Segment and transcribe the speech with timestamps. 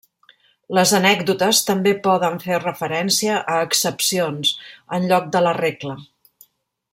[0.77, 4.55] Les anècdotes també poden fer referència a excepcions,
[4.99, 6.01] en lloc de la regla.